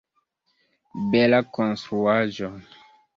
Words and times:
Bela 1.15 1.41
konstruaĵo! 1.57 2.51